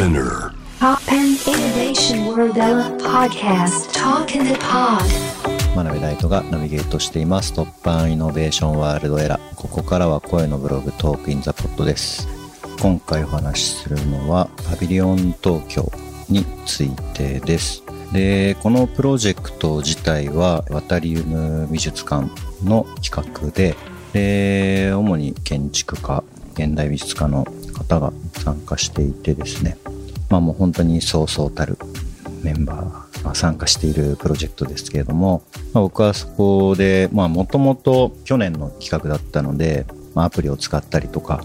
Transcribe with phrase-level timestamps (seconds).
[0.00, 0.54] Spinner.
[0.78, 2.54] Toppan Innovation World
[3.02, 3.92] Podcast.
[3.92, 5.04] Talk in the Pod.
[5.76, 7.52] 真鍋大度がナビゲートしています。
[7.52, 12.26] Toppan Innovation World Era ここからは声のブログ Talk in the Pod です。
[12.80, 15.92] 今回お話しするのはパビリオン東京
[16.30, 17.82] についてです。
[18.10, 22.30] でこのプロジェクト自体はワタリウム美術館
[22.64, 23.76] の企画で。
[24.14, 26.24] で主に建築家
[26.54, 27.46] 現代美術家の
[27.80, 29.76] 方が参加していてですね
[30.28, 31.78] まあもう本当にそうそうたる
[32.42, 41.44] メンバーが参加しているプロジェクトですけれども、まあ、僕はそこでもともと去年の企画だったので、まあ、アプリを使ったりとか、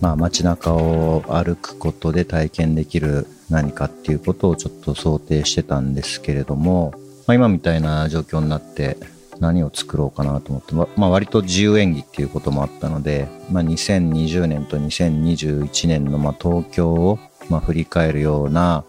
[0.00, 6.92] まあ、街中を歩くことで体験できる何かっていうことをちょっと想定してたんですけれども、
[7.26, 8.96] まあ、今みたいな状況になって
[9.40, 18.84] 何を作ろうかなと思って、まあ、割と自由演技っていうこともあったので、まあ、2020年と2021年のま東京をま振り返るような、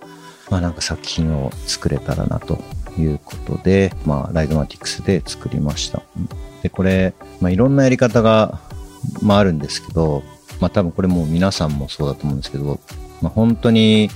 [0.49, 2.59] まあ、なんか作品を作れたらなと
[2.99, 6.03] いうことで、まあ、ライドマティクスで作りました。
[6.61, 8.59] で、これ、まあ、いろんなやり方が、
[9.21, 10.21] まあ、あるんですけど、
[10.59, 12.79] まあ、多分これもう皆さんもそうだと思うんですけど、
[13.21, 14.09] まあ、本当に、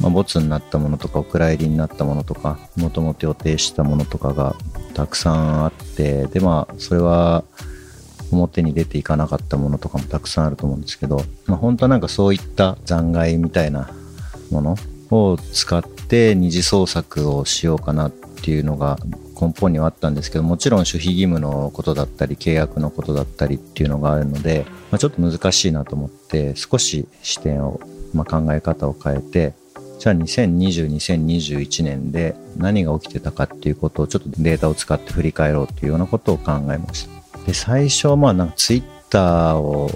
[0.00, 4.56] まあ、ボツになったものとか、お蔵入りになったものとか、もともと予定したものとかが
[4.92, 7.44] たくさんあって、で、まあ、それは、
[8.32, 13.90] 表に出ていかなかったものとかもたくさんあると思うんですけど、まあ、本当はなんかそういった残骸みたいな
[14.50, 14.76] もの
[15.10, 18.98] を使って二次創作をしようかなっていうのが
[19.40, 27.80] 根本にはあったんですけどもちろん守秘義務のことだったり契約のことだったりっていうのがあるので、まあ、ちょっと難しいなと思って少し視点を、
[28.14, 29.54] まあ、考え方を変えて
[30.02, 37.38] じゃあ2020、2021年で何が起きてたかっていうことをちょっとデータを使って振り返ろうっていうようなことを考えました。
[37.46, 39.92] で、最初、まあなんかツイッターを、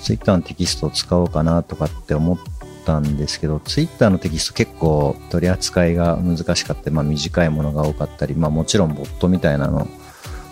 [0.00, 2.38] ツイッターのテキストを使おうかなとかって思っ
[2.86, 9.86] たんですけど、ツイッターのテキスト結構取り扱いが難しかった、まあ短いものが多かったり、まあもちろんボットみたいなの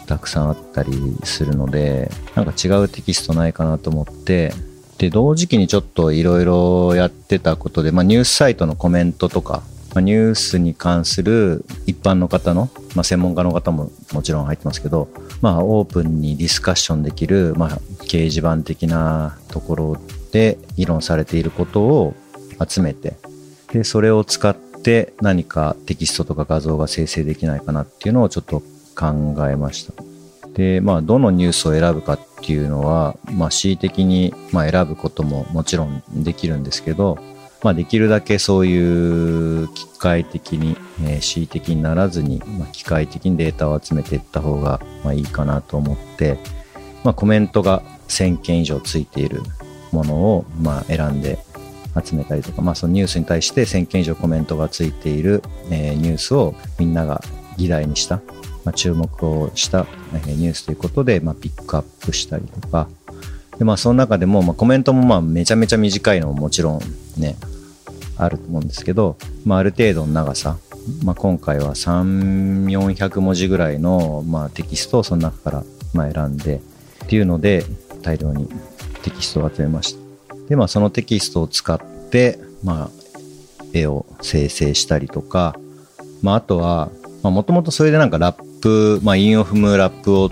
[0.07, 4.53] たくさんあったりするので、なんか違うテキストないかなと思って、
[4.99, 9.63] で、同時期にちょっといろいろやってたことで、まあニュースサイトのコメントとか、
[9.95, 15.09] まあ、ニュースに関する一般の方の、まあ、専門家の方ももちろん入ってますけど、
[15.41, 17.69] まあ、オープンにディスカッションできる、まあ、
[18.05, 19.97] 掲示板的なところ
[20.31, 22.15] で議論されていることを
[22.65, 23.17] 集めて、
[23.73, 28.63] で、それを使って何かテキストとか画像が生成できないかなっていうのをちょっと
[28.95, 29.95] 考えました。
[30.53, 37.19] で、まあ、どのニュースを選ぶかっていうのは、まあ、恣意的に、まあ、選ぶことももちろんできるんですけど、
[37.63, 46.39] まあ、できるだけそういう機械的に、えー、恣意的にならずに、まあ、機械的にデータを集めていった方が、まあ、いいかなと思って、
[47.05, 49.43] まあ、コメントが1000件以上ついている
[49.93, 51.39] ものを、まあ、選んで
[52.05, 57.23] 集めたりとか、まあ、そのニュースに対して1000件以上コメントがついている、えー、ニュースをみんなが
[57.57, 58.21] 議題にした、
[58.65, 59.87] まあ、注目をした、
[60.27, 62.89] ニュースということで、まあ、ピックアップしたりとか、
[63.59, 66.81] で、まあ、その中でも、まあ、コメントもまあ、めちゃめちゃ短いのももちろん
[67.17, 67.37] ね、
[68.17, 70.59] あると思うんですけど、まあ、ある程度の長さ、
[71.05, 76.61] まあ、今回は3、400文字ぐらいの、まあ、テキストをその中から、ま、選んで、
[77.05, 77.65] っていうので、
[78.03, 78.49] 大量に
[79.03, 80.35] テキストを集めました。
[80.49, 81.81] で、まあ、そのテキストを使っ
[82.11, 82.91] て、まあ、
[83.73, 85.57] 絵を生成したりとか、
[86.23, 86.91] まあ、あとは、
[87.23, 90.31] まあ、もともとそれでなんかラップ、まあ、韻を踏むラップを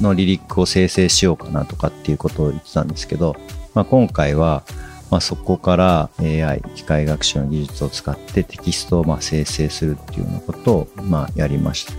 [0.00, 3.36] のリリックを生成しようかなとかっていうことを言ってたんですけど、
[3.74, 4.64] まあ、今回は、
[5.10, 11.92] まあ、そこから AI、機械学習の技術を使ってテキストをまあ生成するっていうようなことをまあやりました。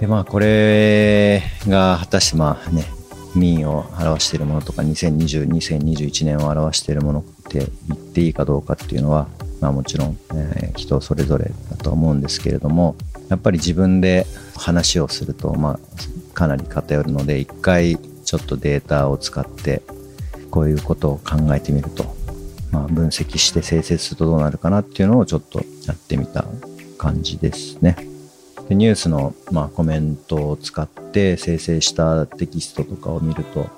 [0.00, 2.84] で、まあこれが果たしてまあね、
[3.34, 9.28] 民意を表しているものとか2020、2021年を表しているものって言っていいかどうかっていうのは、
[9.60, 12.96] まあもちろん、えー、人それぞれだと思うんですけれども、
[13.28, 15.80] やっぱり自分で話をすると、まあ
[16.36, 19.82] かなり偏るので一回ちょっとデータを使って
[20.50, 22.04] こういうことを考えてみると、
[22.70, 26.44] まあ、分析して生成するとどうなるかなっていうのをちょっとやってみた
[26.98, 27.96] 感じですね。
[28.68, 33.70] でニュースの、まあ、コメントを使って生成したテキストとかを見ると、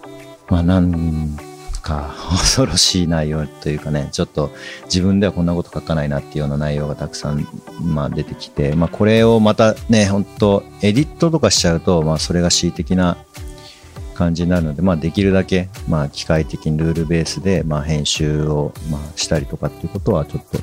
[0.48, 1.36] まあ、なん
[1.88, 4.50] か 恐ろしい内容というかね、ちょっと
[4.84, 7.48] 自分ではこんなこと書かないなっていうような内容がたくさん、
[7.80, 13.16] まあ、出てきて、まあ、これをまたね、本当エディットとかしちゃうと、まあ、それが恣意的な
[14.14, 20.58] 感じになるので、まあ、できるだけ、まあ、機械的にルールベースで、まあ、編集を、まあ、したりとかっていうことは、ちょっと、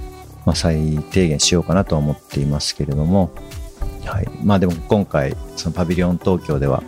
[0.45, 3.31] まあ、最低限しようかなとは思っていますけれども、
[4.05, 4.27] はい。
[4.43, 6.83] まあ、でも今回、そのパビリオン東京では、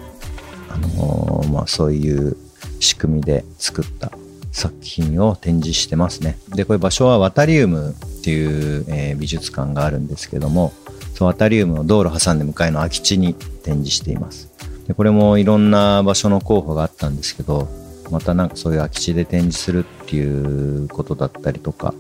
[0.69, 2.37] あのー、まあ、そういう
[2.79, 4.11] 仕組みで作った
[4.57, 6.38] 作品を展示してますね。
[6.50, 10.74] で、これ場所はワタリウムっていう、えー美術館があるんですけども、
[11.13, 14.50] そのアタリウムの道路挟んで向かいの空き地に展示しています。
[14.88, 17.68] でこれもいろんな場所の候補があったんですけど、
[18.09, 21.94] またなんかそういう空き地で展示するっていうことだったりとか、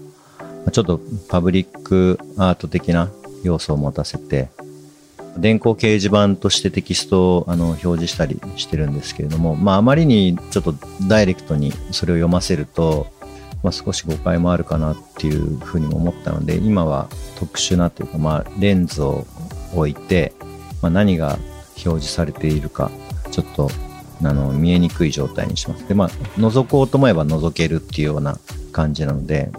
[0.71, 0.99] ちょっと
[1.29, 3.11] パブリックアート的な
[3.43, 4.49] 要素を持たせて、
[5.37, 10.73] 電光掲示板としてテキストをあの表示したりしてるんですけれども、まあ、あまりにちょっと
[11.07, 13.07] ダイレクトにそれを読ませると、
[13.63, 19.25] まあ、少し誤解もあるかなっていうふうにも思ったので、今は特殊なというか、まあ、レンズを
[19.73, 20.33] 置いて、
[20.81, 21.37] まあ、何が
[21.85, 22.91] 表示されているか、
[23.31, 23.69] ちょっと
[24.23, 25.87] あの見えにくい状態にします。
[25.87, 28.39] で、まあ、覗こうと思えば覗けるっていうような
[28.71, 29.51] 感じなので、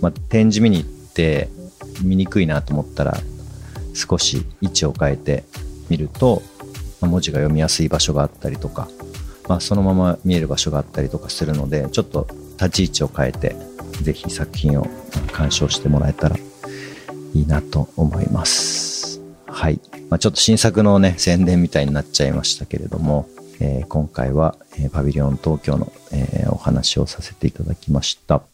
[0.00, 1.48] まあ、展示見に行って
[2.02, 3.18] 見にくいなと思ったら、
[3.94, 5.44] 少し位置を変えて
[5.88, 6.42] みると、
[7.00, 8.88] まあ文字が読みやすい場所があったりとか、
[9.48, 12.26] まあ、そのまま見える場所があったりとかするのでちょっと
[12.58, 13.56] 立ち位置を変えて
[14.02, 14.86] ぜひ作品を
[15.32, 23.28] 鑑賞してもらえたらいいなと思いますはい、まあ、ちょっと新作のね宣伝みたいになっちゃいましたけれども、
[23.60, 28.53] えー今回は、えーパビリオン東京の、えーお話をさせていただきました。